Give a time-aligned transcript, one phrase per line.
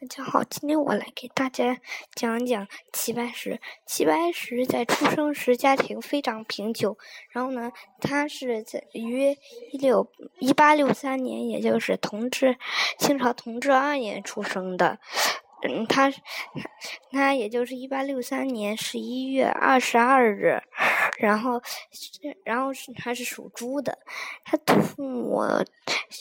[0.00, 1.76] 大家好，今天我来给大家
[2.14, 3.60] 讲讲齐白石。
[3.84, 6.96] 齐白石在出生时家庭非常贫穷，
[7.32, 9.36] 然后呢，他是在于
[9.72, 10.08] 一六
[10.38, 12.56] 一八六三年，也就是同治
[12.96, 15.00] 清朝同治二年出生的。
[15.62, 16.12] 嗯，他
[17.10, 20.62] 他也就是一八六三年十一月二十二日，
[21.18, 21.60] 然后
[22.44, 23.98] 然后是他是属猪的，
[24.44, 25.42] 他祖父母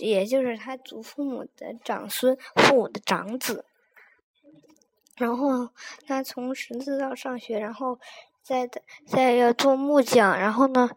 [0.00, 3.64] 也就是他祖父母的长孙，父母的长子。
[5.16, 5.68] 然后
[6.06, 7.98] 他从十字道上学，然后
[8.42, 8.68] 再
[9.06, 10.90] 再要做木匠，然后呢，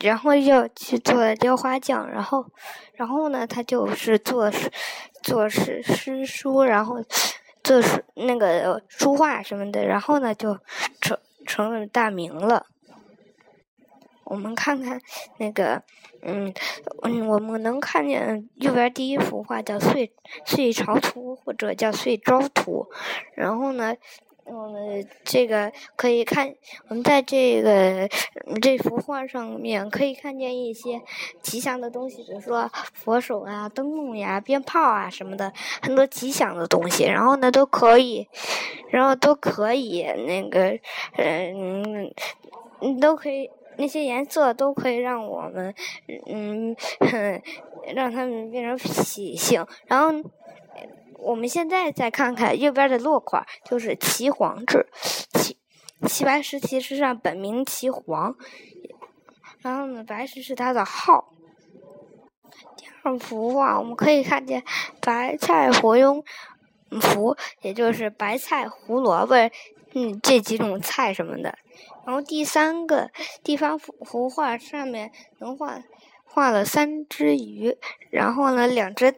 [0.00, 2.44] 然后要去做雕花匠，然后
[2.94, 4.50] 然后呢，他就是做
[5.22, 7.02] 做诗诗书，然后。
[7.64, 7.82] 做
[8.14, 10.56] 那个书画什么的，然后呢就
[11.00, 12.64] 成成了大名了。
[14.26, 15.00] 我们看看
[15.38, 15.82] 那个，
[16.22, 16.52] 嗯
[17.02, 20.12] 嗯，我们能看见右边第一幅画叫《岁
[20.44, 22.86] 岁朝图》或者叫《岁朝图》，
[23.34, 23.94] 然后呢。
[24.48, 26.54] 我们这个可以看，
[26.86, 28.08] 我们在这个
[28.62, 31.02] 这幅画上面可以看见一些
[31.42, 37.02] 吉祥的东西，比如说佛手啊、灯笼呀、鞭炮啊什么的，很多吉祥的东西。
[37.06, 38.28] 然后呢，都可以，
[38.90, 40.78] 然后都可以那个，
[41.16, 42.14] 嗯，
[43.00, 45.74] 都可以那些颜色都可以让我们，
[46.26, 46.76] 嗯，
[47.94, 49.66] 让他们变成喜庆。
[49.86, 50.30] 然后。
[51.18, 54.86] 我们现在再看看右边的落款，就是齐黄志，
[55.32, 55.56] 齐
[56.06, 58.36] 齐白石其实上本名齐黄，
[59.62, 61.32] 然后呢，白石是他的号。
[62.76, 64.62] 第二幅画我们可以看见
[65.00, 66.22] 白菜活用
[67.00, 69.34] 符，也就是白菜、胡萝卜，
[69.94, 71.58] 嗯，这几种菜什么的。
[72.06, 73.10] 然后第三个
[73.42, 75.82] 地方幅幅画上面能画。
[76.28, 77.78] 画了三只鱼，
[78.10, 79.14] 然后呢，两只，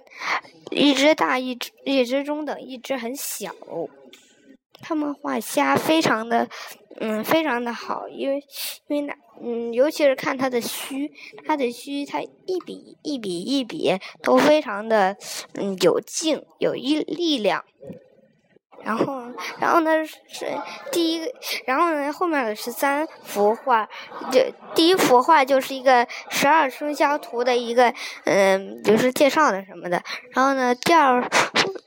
[0.70, 3.52] 一只大，一只一只中等，一只很小。
[4.80, 6.48] 他们画虾非常的，
[7.00, 8.36] 嗯，非常的好，因为
[8.86, 11.10] 因为那，嗯，尤其是看它的须，
[11.44, 15.16] 它的须，它一笔一笔一笔都非常的，
[15.54, 17.64] 嗯，有劲，有一力量。
[18.84, 19.22] 然后，
[19.58, 20.46] 然后呢是
[20.90, 21.32] 第一个，
[21.66, 23.88] 然后呢后面的十三幅画，
[24.30, 24.40] 就
[24.74, 27.92] 第一幅画就是一个十二生肖图的一个，
[28.24, 30.02] 嗯，就是介绍的什么的。
[30.32, 31.22] 然后呢，第二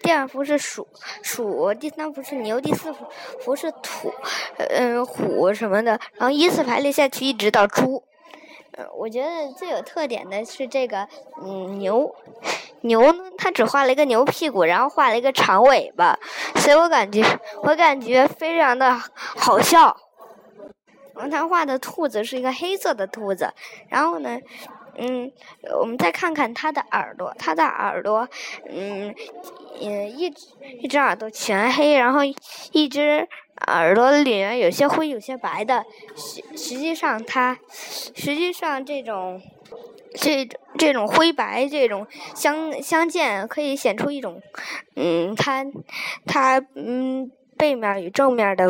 [0.04, 0.88] 第二幅是鼠
[1.24, 3.06] 鼠，第三幅是牛，第四幅
[3.40, 4.14] 幅是土，
[4.58, 6.00] 嗯，虎什么的。
[6.16, 8.04] 然后依次排列下去，一直到猪。
[8.78, 11.08] 嗯，我觉得最有特点的是这个，
[11.44, 12.16] 嗯，牛。
[12.84, 13.26] 牛呢？
[13.38, 16.18] 它只画了一个牛屁股，然后画了一个长尾巴，
[16.62, 17.24] 所以我感觉
[17.64, 19.98] 我感觉非常的好笑。
[21.16, 23.52] 然后他画的兔子是一个黑色的兔子，
[23.90, 24.38] 然后呢，
[24.96, 25.32] 嗯，
[25.80, 28.30] 我们再看看他的耳朵，他的耳朵，
[28.70, 29.14] 嗯，
[29.82, 30.32] 嗯，一
[30.82, 32.22] 一只耳朵全黑，然后
[32.72, 33.28] 一只
[33.68, 35.84] 耳朵里面有些灰有些白的，
[36.16, 37.58] 实实际上它
[38.16, 39.42] 实际上这种。
[40.14, 42.06] 这这种灰白这种
[42.36, 44.42] 相相间，可以显出一种，
[44.96, 45.66] 嗯，它
[46.26, 48.70] 它嗯背面与正面的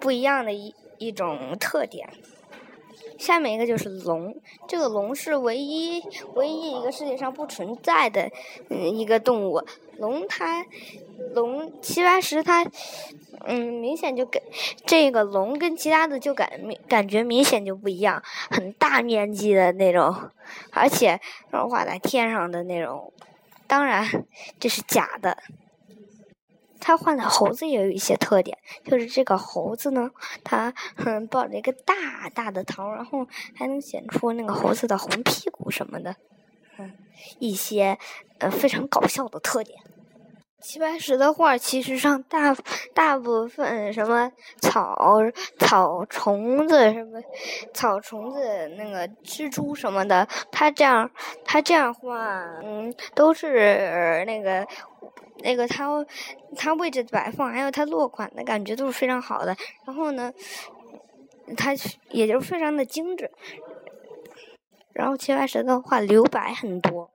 [0.00, 2.10] 不一样的一一种特点。
[3.18, 4.34] 下面一个就是龙，
[4.66, 6.02] 这个龙是唯一
[6.34, 8.30] 唯一一个世界上不存在的
[8.70, 9.62] 一个动物。
[9.98, 10.64] 龙它
[11.34, 12.64] 龙齐白石它
[13.46, 14.42] 嗯明显就跟
[14.86, 16.50] 这个龙跟其他的就感
[16.88, 20.30] 感觉明显就不一样，很大面积的那种，
[20.72, 21.20] 而且
[21.50, 23.12] 画在天上的那种，
[23.66, 24.06] 当然
[24.58, 25.36] 这是假的。
[26.82, 30.10] 他画的猴子也有一些特点，就是这个猴子呢，
[30.42, 36.16] 它嗯抱着一个大大的桃，然后还能显出那个猴子的红屁股什么的，
[36.78, 36.90] 嗯，
[37.38, 37.98] 一些
[38.38, 39.78] 呃非常搞笑的特点。
[40.60, 42.54] 齐白石的画其实上大
[42.94, 44.94] 大部分什么草
[45.58, 47.20] 草虫子什么
[47.72, 51.10] 草虫子那个蜘蛛什么的，他这样
[51.44, 54.66] 他这样画，嗯，都是那个。
[55.42, 55.88] 那个他
[56.54, 59.56] 他位置摆放，还有他落款的感觉都是非常好的。
[59.86, 60.30] 然后呢，
[61.56, 61.72] 他
[62.10, 63.30] 也就非常的精致。
[64.92, 67.10] 然后齐白石的画留白很多。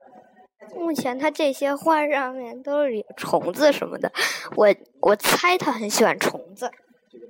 [0.74, 4.10] 目前他这些画上面都是有虫子什么的，
[4.56, 6.70] 我我猜他很喜欢虫子。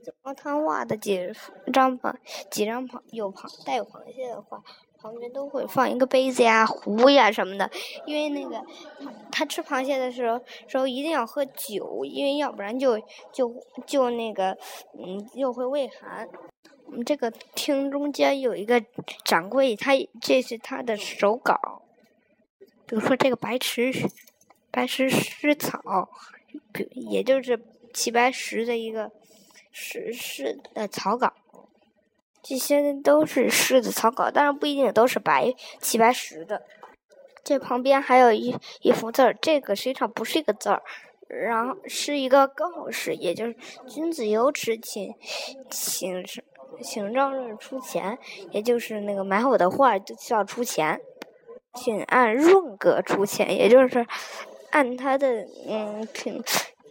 [0.04, 1.18] 然后他画的几
[1.72, 2.14] 张螃
[2.50, 4.62] 几张螃有螃带有螃蟹的画。
[4.98, 7.70] 旁边都会放一个杯子呀、壶呀什么的，
[8.06, 8.60] 因为那个
[9.30, 12.98] 他吃螃蟹的时候时候一定要喝酒，因为要不然就
[13.30, 13.54] 就
[13.86, 14.56] 就那个
[14.98, 16.26] 嗯又会胃寒。
[16.86, 18.82] 我们这个厅中间有一个
[19.22, 21.82] 掌柜，他这是他的手稿，
[22.86, 23.92] 比如说这个白石
[24.70, 26.08] 白石诗草
[26.92, 27.60] 也就是
[27.92, 29.10] 齐白石的一个
[29.72, 31.32] 石诗的草稿。
[32.42, 36.62] 这些都是诗的草稿，当然不一定都是白齐白石的。
[37.42, 40.80] 这旁边还有一一幅字儿，这个实际上不是一个字儿，
[41.26, 43.56] 然后是一个告示，也就是
[43.88, 45.12] 君子有耻，请
[45.68, 46.24] 请
[46.80, 48.16] 请让人出钱，
[48.52, 51.00] 也就是那个买我的画就需要出钱，
[51.76, 54.06] 请按润格出钱，也就是
[54.70, 56.43] 按他的嗯品，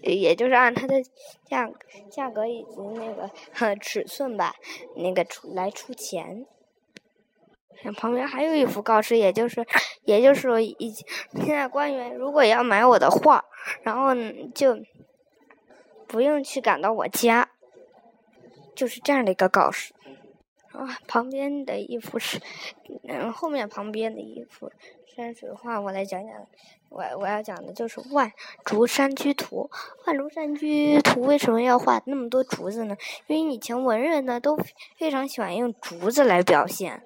[0.01, 1.01] 也就是按他的
[1.43, 1.69] 价
[2.09, 3.29] 价格以及那个
[3.81, 4.53] 尺寸吧，
[4.95, 6.45] 那个出来出钱。
[7.97, 9.65] 旁边还有一幅告示，也就是，
[10.03, 10.93] 也就是说，以
[11.33, 13.43] 现在官员如果要买我的画，
[13.81, 14.15] 然后
[14.53, 14.77] 就
[16.07, 17.49] 不用去赶到我家，
[18.75, 19.94] 就是这样的一个告示。
[20.75, 22.39] 啊，旁边的一幅是，
[23.07, 24.71] 嗯，后面旁边的一幅
[25.15, 26.33] 山水画，我来讲讲。
[26.89, 28.31] 我我要讲的就是《万
[28.63, 29.69] 竹山居图》。
[30.07, 32.95] 《万竹山居图》为什么要画那么多竹子呢？
[33.27, 34.55] 因为以前文人呢都
[34.95, 37.03] 非常喜欢用竹子来表现。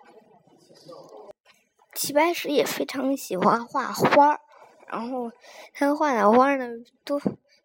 [1.95, 4.39] 齐白石也非常喜欢画花儿，
[4.87, 5.31] 然后
[5.73, 6.67] 他画的花呢，
[7.03, 7.19] 多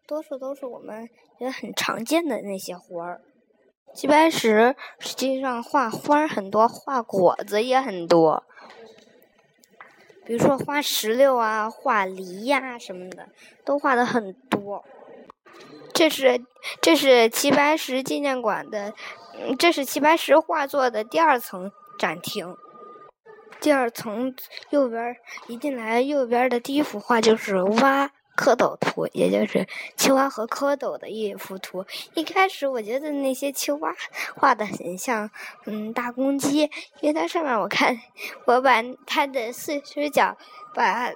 [0.07, 1.07] 多数都是我们
[1.37, 3.21] 也很常见的那些花儿。
[3.95, 8.43] 齐白石实际上画花很多，画果子也很多，
[10.25, 13.29] 比如说画石榴啊、画梨呀什么的，
[13.63, 14.83] 都画的很多。
[15.93, 16.41] 这是
[16.81, 18.93] 这是齐白石纪念馆的，
[19.57, 22.57] 这是齐白石画作的第二层展厅。
[23.61, 24.35] 第二层
[24.71, 25.15] 右边
[25.47, 31.85] 一进来，右边的第一幅画就是蛙蝌蚪图，也就是青蛙和蝌蚪的一幅图。
[32.13, 33.95] 一开始我觉得那些青蛙
[34.35, 35.29] 画的很像，
[35.65, 37.97] 嗯，大公鸡，因为它上面我看，
[38.45, 40.37] 我把它的四只脚，
[40.73, 41.13] 把它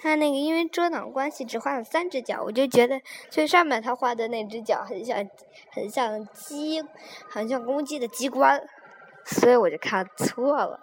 [0.00, 5.28] 它那个因为遮挡关系只画了三只脚，我就觉得最上面他画的那只脚很像，
[5.70, 6.82] 很像鸡，
[7.28, 8.62] 很像公鸡的鸡冠，
[9.24, 10.80] 所以我就看错了。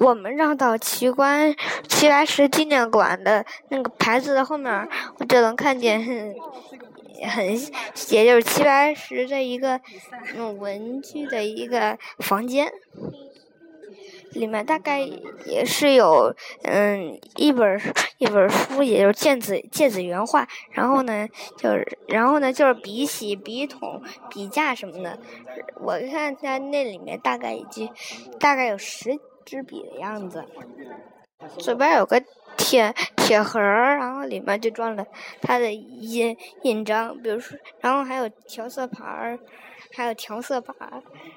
[0.00, 1.54] 我们绕到奇观
[1.88, 4.88] 齐白石纪念馆的那个牌子的后面，
[5.18, 6.34] 我就能看见很
[7.30, 7.46] 很，
[8.10, 9.80] 也就是齐白石的一个
[10.36, 12.70] 嗯文具的一个房间，
[14.32, 14.98] 里面大概
[15.46, 16.34] 也是有
[16.64, 17.80] 嗯一本
[18.18, 21.26] 一本书，也就是芥子芥子原画，然后呢
[21.56, 25.18] 就是然后呢就是笔洗、笔筒、笔架什么的，
[25.80, 27.88] 我看在那里面大概已经
[28.40, 29.20] 大概有十。
[29.44, 30.44] 支笔的样子，
[31.58, 32.22] 左边有个
[32.56, 35.06] 铁铁盒，然后里面就装了
[35.42, 39.38] 他的印印章，比如说，然后还有调色盘，
[39.94, 40.76] 还有调色板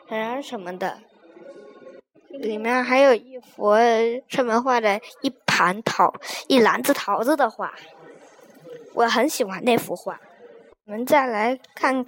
[0.10, 1.00] 儿什么的。
[2.30, 3.74] 里面还有一幅
[4.28, 6.14] 上面画着一盘桃、
[6.48, 7.74] 一篮子桃子的画，
[8.94, 10.20] 我很喜欢那幅画。
[10.88, 12.06] 我们再来看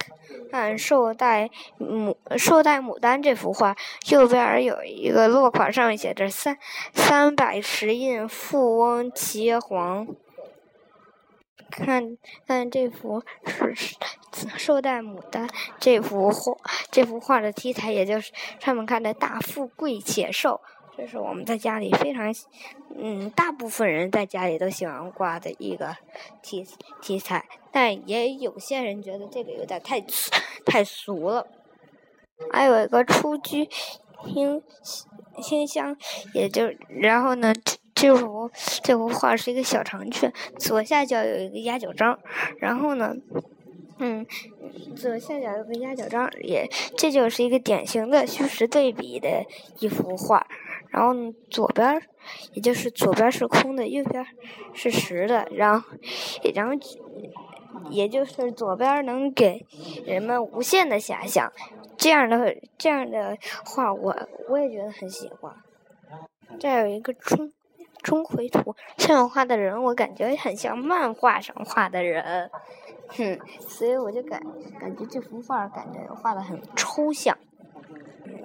[0.50, 3.76] 看《寿带牡寿带牡丹》这幅画，
[4.08, 6.56] 右边有一个落款，上面写着“三
[6.94, 10.06] 三百石印富翁齐黄”。
[11.70, 12.16] 看
[12.46, 13.96] 看这幅是
[14.58, 15.46] 《寿带牡丹》
[15.78, 16.56] 这幅画，
[16.90, 20.62] 这幅画的题材也就是上面看的大富贵且寿。
[21.00, 22.30] 这是我们在家里非常，
[22.94, 25.96] 嗯，大部分人在家里都喜欢挂的一个
[26.42, 26.66] 题
[27.00, 27.42] 题材，
[27.72, 30.04] 但也有些人觉得这个有点太
[30.66, 31.46] 太俗了。
[32.52, 33.66] 还有一个出居
[34.26, 34.62] 清
[35.40, 35.96] 清香，
[36.34, 37.54] 也就然后呢，
[37.94, 38.50] 这幅
[38.82, 42.18] 这幅画是一个小长卷，左下角有一个压脚章，
[42.58, 43.14] 然后呢，
[43.98, 44.26] 嗯，
[44.94, 49.46] 左下角有个压脚章，也这就是一个典型的虚实对比的
[49.78, 50.46] 一幅画。
[50.90, 51.14] 然后
[51.48, 52.02] 左边，
[52.52, 54.26] 也就是左边是空的，右边
[54.74, 55.48] 是实的。
[55.52, 55.88] 然后，
[56.54, 56.74] 然后，
[57.90, 59.64] 也就是左边能给
[60.04, 61.52] 人们无限的遐想。
[61.96, 64.16] 这样的这样的画，我
[64.48, 65.54] 我也觉得很喜欢。
[66.58, 67.52] 这有一个钟
[68.02, 72.50] 钟馗图，这样画的人我感觉很像漫画上画的人，
[73.08, 74.42] 哼，所以我就感
[74.80, 77.36] 感觉这幅画感觉画的很抽象。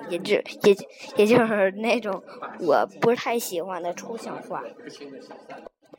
[0.09, 0.75] 也就也
[1.15, 2.23] 也就是那种
[2.59, 4.63] 我不是太喜欢的抽象画。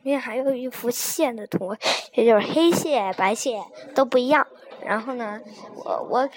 [0.03, 1.75] 因为还有一幅线的图，
[2.13, 3.61] 也就是黑线、白线
[3.93, 4.47] 都不一样。
[4.85, 5.41] 然后呢，
[5.75, 6.29] 我我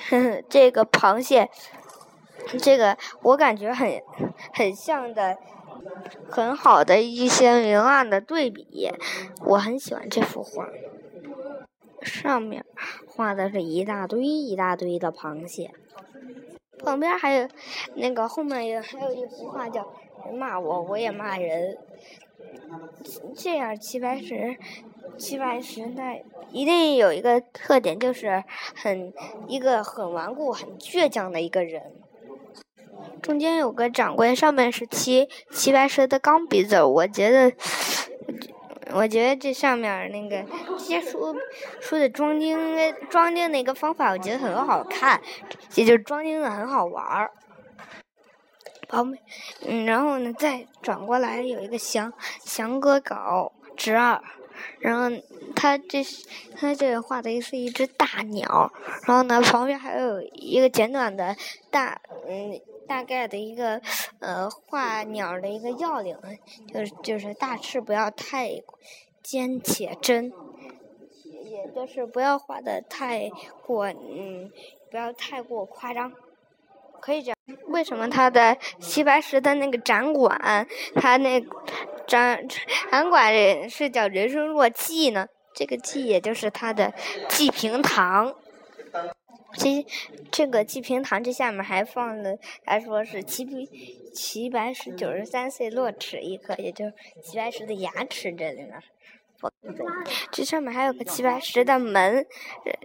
[0.48, 1.48] 这个螃蟹，
[2.58, 4.02] 这个我感觉很
[4.52, 5.38] 很像的，
[6.28, 8.90] 很好的一些明暗的对比。
[9.44, 10.68] 我很喜欢这幅画，
[12.02, 12.64] 上面
[13.06, 15.70] 画的是一大堆一大堆的螃蟹。
[16.84, 17.48] 旁边还有
[17.94, 19.92] 那个后面也还有一幅画叫
[20.32, 21.78] “骂我，我也骂人”。
[23.36, 24.56] 这样齐白石
[25.18, 28.42] 齐白石那一定有一个特点，就是
[28.74, 29.12] 很
[29.46, 31.92] 一个很顽固、很倔强的一个人。
[33.22, 37.52] 中间有个掌柜，上面是齐齐白石的钢笔字，我觉得，
[38.92, 41.36] 我觉得这上面那个这些书
[41.80, 42.58] 书的装订
[43.08, 45.20] 装订那个方法，我觉得很好看，
[45.74, 47.30] 也就装订的很好玩儿。
[48.88, 49.22] 旁边，
[49.66, 52.12] 嗯，然后呢，再转过来有一个祥
[52.44, 54.20] 祥哥稿之二，
[54.80, 55.16] 然后
[55.54, 56.04] 他这
[56.56, 58.72] 他这画的是一只大鸟，
[59.06, 61.36] 然后呢，旁边还有一个简短的
[61.70, 63.80] 大嗯大概的一个
[64.18, 66.18] 呃画鸟的一个要领，
[66.74, 68.50] 就是就是大翅不要太
[69.22, 70.32] 尖且真，
[71.44, 73.30] 也就是不要画的太
[73.64, 74.50] 过嗯
[74.90, 76.12] 不要太过夸张。
[77.00, 77.36] 可以这样。
[77.68, 80.66] 为什么他的齐白石的那个展馆，
[80.96, 81.40] 他那
[82.08, 82.44] 展
[82.90, 85.28] 展馆是叫“人生若寄”呢？
[85.54, 86.92] 这个“寄”也就是他的
[87.28, 88.34] 寄平堂。
[89.56, 89.86] 其
[90.30, 93.66] 这个济平堂这下面还放了，他说是齐平
[94.14, 96.86] 齐白石九十三岁落齿一颗，也就
[97.22, 98.76] 齐白石的牙齿这里呢。
[100.30, 102.26] 这上面还有个齐白石的门，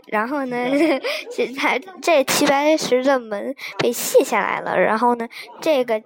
[0.07, 0.55] 然后呢，
[1.29, 5.27] 这还这齐白石的门被卸下来了，然后呢，
[5.59, 6.01] 这个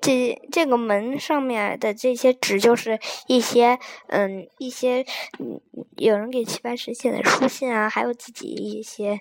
[0.00, 5.04] 这这个门上面的这些纸就是一些嗯一些
[5.40, 5.60] 嗯
[5.96, 9.18] 有人给齐白石写的书信啊，还有自己一些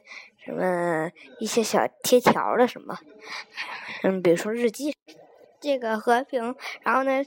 [0.47, 2.97] 什么一些小贴条的什么，
[4.03, 4.95] 嗯，比如说日记。
[5.59, 7.23] 这个和平，然后呢，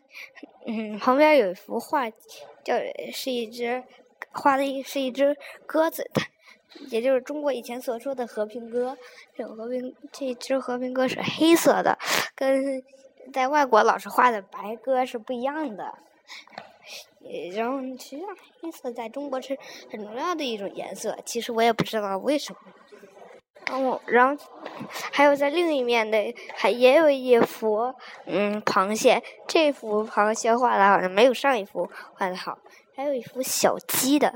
[0.64, 2.10] 嗯，旁边有一幅画。
[2.62, 2.74] 叫
[3.12, 3.82] 是一只
[4.32, 5.36] 画的一是一只
[5.66, 6.26] 鸽子，它
[6.90, 8.96] 也就是中国以前所说的和平鸽。
[9.34, 11.98] 这和平这只和平鸽是黑色的，
[12.34, 12.82] 跟
[13.32, 15.98] 在外国老师画的白鸽是不一样的。
[17.54, 18.24] 然后其实
[18.60, 19.58] 黑色在中国是
[19.90, 22.60] 很重要的一种颜色，其实我也不知道为什么。
[23.70, 24.44] 然后，然后
[25.12, 27.94] 还有在另一面的还也有一幅，
[28.26, 29.22] 嗯，螃蟹。
[29.46, 32.58] 这幅螃蟹画的好像没有上一幅画的好。
[32.96, 34.34] 还有一幅小鸡的，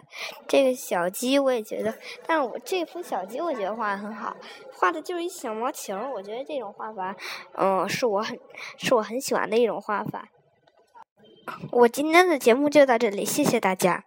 [0.48, 1.92] 这个小鸡我也觉得，
[2.26, 4.34] 但我这幅小鸡我觉得画的很好，
[4.72, 5.94] 画的就是一小毛球。
[6.14, 7.14] 我觉得这种画法，
[7.58, 8.38] 嗯，是我很
[8.78, 10.28] 是我很喜欢的一种画法。
[11.72, 14.04] 我今天的节目就到这里，谢谢大家。